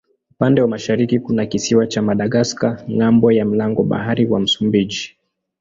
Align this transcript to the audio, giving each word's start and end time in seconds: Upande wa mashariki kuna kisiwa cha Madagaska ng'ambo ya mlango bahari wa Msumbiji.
Upande 0.31 0.61
wa 0.61 0.67
mashariki 0.67 1.19
kuna 1.19 1.45
kisiwa 1.45 1.87
cha 1.87 2.01
Madagaska 2.01 2.83
ng'ambo 2.91 3.31
ya 3.31 3.45
mlango 3.45 3.83
bahari 3.83 4.25
wa 4.25 4.39
Msumbiji. 4.39 5.17